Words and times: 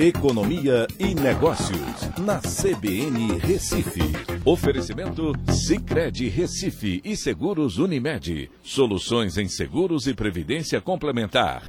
Economia 0.00 0.86
e 0.96 1.12
Negócios, 1.12 2.18
na 2.20 2.38
CBN 2.38 3.36
Recife. 3.40 3.98
Oferecimento 4.44 5.32
Cicred 5.52 6.28
Recife 6.28 7.02
e 7.04 7.16
Seguros 7.16 7.78
Unimed. 7.78 8.48
Soluções 8.62 9.36
em 9.36 9.48
seguros 9.48 10.06
e 10.06 10.14
previdência 10.14 10.80
complementar. 10.80 11.68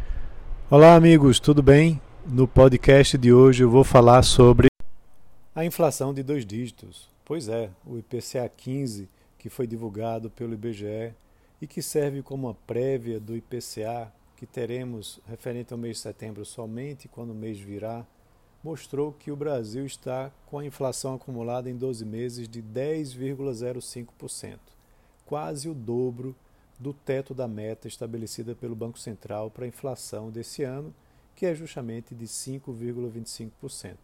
Olá, 0.70 0.94
amigos, 0.94 1.40
tudo 1.40 1.64
bem? 1.64 2.00
No 2.24 2.48
podcast 2.48 3.18
de 3.18 3.34
hoje 3.34 3.64
eu 3.64 3.70
vou 3.72 3.84
falar 3.84 4.22
sobre 4.22 4.68
a 5.56 5.66
inflação 5.66 6.14
de 6.14 6.22
dois 6.22 6.46
dígitos. 6.46 7.10
Pois 7.26 7.50
é, 7.50 7.72
o 7.84 7.98
IPCA 7.98 8.48
15, 8.56 9.10
que 9.40 9.50
foi 9.50 9.66
divulgado 9.66 10.30
pelo 10.30 10.54
IBGE 10.54 11.16
e 11.60 11.66
que 11.66 11.82
serve 11.82 12.22
como 12.22 12.54
prévia 12.68 13.20
do 13.20 13.36
IPCA 13.36 14.14
que 14.38 14.46
teremos 14.46 15.20
referente 15.28 15.74
ao 15.74 15.80
mês 15.80 15.98
de 15.98 16.04
setembro 16.04 16.46
somente 16.46 17.08
quando 17.08 17.32
o 17.32 17.36
mês 17.36 17.60
virá 17.60 18.06
mostrou 18.64 19.14
que 19.14 19.32
o 19.32 19.36
Brasil 19.36 19.86
está 19.86 20.32
com 20.46 20.60
a 20.60 20.66
inflação 20.66 21.14
acumulada 21.16 21.70
em 21.70 21.76
12 21.76 22.06
meses 22.06 22.48
de 22.48 22.62
10,05%, 22.62 24.60
quase 25.26 25.70
o 25.70 25.74
dobro 25.74 26.36
do 26.78 26.94
teto 26.94 27.34
da 27.34 27.48
meta 27.48 27.88
estabelecida 27.88 28.54
pelo 28.56 28.76
Banco 28.76 29.00
Central 29.00 29.50
para 29.50 29.66
a 29.66 29.68
inflação 29.68 30.30
desse 30.30 30.64
ano, 30.64 30.94
que 31.36 31.46
é 31.46 31.56
justamente 31.56 32.14
de 32.14 32.26
5,25%. 32.26 33.98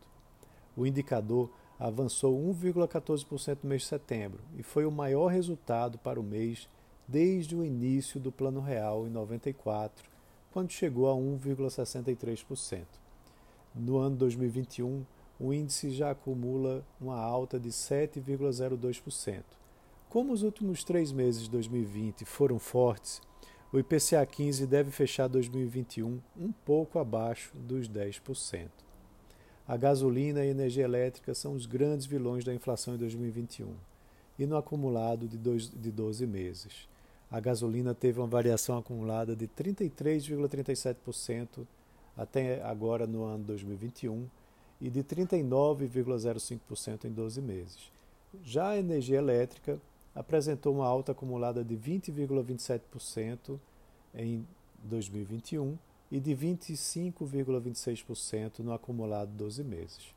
O 0.76 0.86
indicador 0.86 1.50
avançou 1.80 2.38
1,14% 2.54 3.60
no 3.64 3.70
mês 3.70 3.82
de 3.84 3.88
setembro 3.90 4.40
e 4.58 4.64
foi 4.64 4.86
o 4.86 4.92
maior 4.92 5.28
resultado 5.28 5.98
para 5.98 6.20
o 6.20 6.24
mês 6.24 6.70
desde 7.08 7.56
o 7.56 7.64
início 7.64 8.20
do 8.20 8.32
Plano 8.32 8.62
Real 8.62 9.06
em 9.06 9.10
94, 9.10 10.10
quando 10.52 10.72
chegou 10.72 11.10
a 11.10 11.14
1,63%. 11.14 13.05
No 13.76 13.98
ano 13.98 14.16
2021, 14.16 15.04
o 15.38 15.54
índice 15.54 15.92
já 15.92 16.12
acumula 16.12 16.82
uma 17.00 17.20
alta 17.20 17.60
de 17.60 17.70
7,02%. 17.70 19.44
Como 20.08 20.32
os 20.32 20.44
últimos 20.44 20.86
três 20.86 21.12
meses 21.12 21.44
de 21.44 21.50
2020 21.50 22.24
foram 22.24 22.58
fortes, 22.58 23.22
o 23.74 23.80
IPCA 23.80 24.26
15 24.26 24.66
deve 24.66 24.92
fechar 24.92 25.28
2021 25.28 26.22
um 26.40 26.54
pouco 26.54 27.00
abaixo 27.00 27.52
dos 27.54 27.90
10%. 27.90 28.70
A 29.68 29.76
gasolina 29.76 30.40
e 30.40 30.48
a 30.48 30.52
energia 30.52 30.86
elétrica 30.86 31.34
são 31.34 31.54
os 31.54 31.66
grandes 31.66 32.06
vilões 32.06 32.46
da 32.46 32.54
inflação 32.54 32.96
em 32.96 32.98
2021 32.98 33.74
e 34.40 34.46
no 34.46 34.56
acumulado 34.56 35.28
de, 35.28 35.38
dois, 35.38 35.70
de 35.70 35.92
12 35.92 36.26
meses. 36.26 36.88
A 37.30 37.42
gasolina 37.42 37.94
teve 37.94 38.22
uma 38.22 38.28
variação 38.28 38.78
acumulada 38.78 39.36
de 39.36 39.50
33,37% 39.50 41.68
até 42.18 42.64
agora 42.64 43.06
no 43.06 43.24
ano 43.24 43.44
2021 43.44 44.28
e 44.80 44.90
de 44.90 45.04
39,05% 45.04 47.04
em 47.06 47.12
12 47.12 47.42
meses. 47.42 47.92
Já 48.44 48.70
a 48.70 48.78
energia 48.78 49.18
elétrica 49.18 49.80
apresentou 50.14 50.76
uma 50.76 50.86
alta 50.86 51.12
acumulada 51.12 51.64
de 51.64 51.76
20,27% 51.76 53.60
em 54.14 54.46
2021 54.84 55.76
e 56.12 56.20
de 56.20 56.36
25,26% 56.36 58.60
no 58.60 58.74
acumulado 58.74 59.32
12 59.32 59.64
meses. 59.64 60.14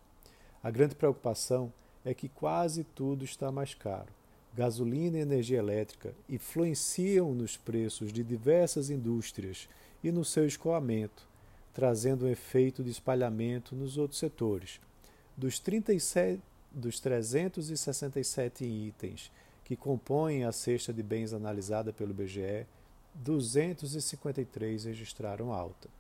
A 0.63 0.71
grande 0.71 0.95
preocupação 0.95 1.73
é 2.05 2.13
que 2.15 2.29
quase 2.29 2.85
tudo 2.85 3.25
está 3.25 3.51
mais 3.51 3.75
caro. 3.75 4.13
Gasolina 4.55 5.19
e 5.19 5.23
energia 5.23 5.59
elétrica 5.59 6.15
influenciam 6.29 7.35
nos 7.35 7.57
preços 7.57 8.13
de 8.13 8.23
diversas 8.25 8.91
indústrias 8.91 9.69
e 10.03 10.11
no 10.11 10.25
seu 10.25 10.45
escoamento, 10.47 11.29
trazendo 11.73 12.27
um 12.27 12.29
efeito 12.29 12.83
de 12.83 12.91
espalhamento 12.91 13.75
nos 13.75 13.97
outros 13.97 14.19
setores. 14.19 14.81
Dos, 15.37 15.59
37, 15.59 16.43
dos 16.73 17.01
367 17.01 18.65
itens 18.65 19.31
que 19.65 19.77
compõem 19.77 20.45
a 20.45 20.53
cesta 20.53 20.95
de 20.95 21.03
bens 21.03 21.35
analisada 21.35 21.93
pelo 21.93 22.15
BGE, 22.15 22.67
253 23.15 24.85
registraram 24.85 25.53
alta. 25.53 25.91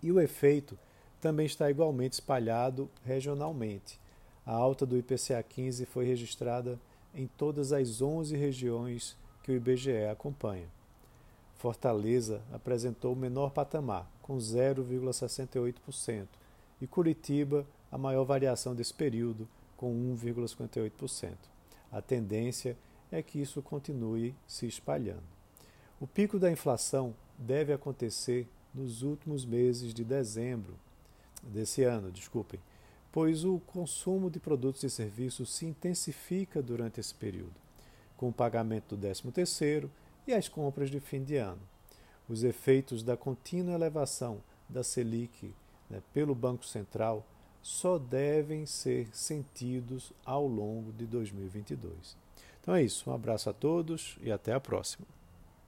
E 0.00 0.12
o 0.12 0.20
efeito 0.20 0.78
também 1.20 1.46
está 1.46 1.68
igualmente 1.68 2.14
espalhado 2.14 2.88
regionalmente. 3.04 3.98
A 4.46 4.52
alta 4.52 4.86
do 4.86 4.96
IPCA 4.96 5.42
15 5.42 5.84
foi 5.84 6.06
registrada 6.06 6.78
em 7.14 7.26
todas 7.26 7.72
as 7.72 8.00
11 8.00 8.36
regiões 8.36 9.16
que 9.42 9.50
o 9.50 9.56
IBGE 9.56 10.06
acompanha. 10.10 10.68
Fortaleza 11.60 12.40
apresentou 12.54 13.12
o 13.12 13.16
menor 13.16 13.50
patamar, 13.50 14.10
com 14.22 14.38
0,68%, 14.38 16.26
e 16.80 16.86
Curitiba 16.86 17.66
a 17.92 17.98
maior 17.98 18.24
variação 18.24 18.74
desse 18.74 18.94
período, 18.94 19.46
com 19.76 19.92
1,58%. 20.16 21.34
A 21.92 22.00
tendência 22.00 22.78
é 23.12 23.22
que 23.22 23.38
isso 23.38 23.60
continue 23.60 24.34
se 24.48 24.66
espalhando. 24.66 25.22
O 26.00 26.06
pico 26.06 26.38
da 26.38 26.50
inflação 26.50 27.12
deve 27.36 27.74
acontecer 27.74 28.48
nos 28.74 29.02
últimos 29.02 29.44
meses 29.44 29.92
de 29.92 30.02
dezembro 30.02 30.72
desse 31.42 31.82
ano, 31.82 32.10
desculpem, 32.10 32.58
pois 33.12 33.44
o 33.44 33.60
consumo 33.66 34.30
de 34.30 34.40
produtos 34.40 34.82
e 34.82 34.88
serviços 34.88 35.52
se 35.52 35.66
intensifica 35.66 36.62
durante 36.62 37.00
esse 37.00 37.14
período, 37.14 37.52
com 38.16 38.30
o 38.30 38.32
pagamento 38.32 38.96
do 38.96 39.06
13º 39.06 39.90
e 40.26 40.32
as 40.32 40.48
compras 40.48 40.90
de 40.90 41.00
fim 41.00 41.22
de 41.22 41.36
ano. 41.36 41.60
Os 42.28 42.44
efeitos 42.44 43.02
da 43.02 43.16
contínua 43.16 43.74
elevação 43.74 44.40
da 44.68 44.82
Selic 44.82 45.54
né, 45.88 46.02
pelo 46.12 46.34
Banco 46.34 46.64
Central 46.64 47.26
só 47.62 47.98
devem 47.98 48.64
ser 48.64 49.08
sentidos 49.12 50.12
ao 50.24 50.46
longo 50.46 50.92
de 50.92 51.06
2022. 51.06 52.16
Então 52.60 52.74
é 52.74 52.82
isso, 52.82 53.10
um 53.10 53.14
abraço 53.14 53.50
a 53.50 53.52
todos 53.52 54.16
e 54.22 54.30
até 54.30 54.52
a 54.52 54.60
próxima. 54.60 55.06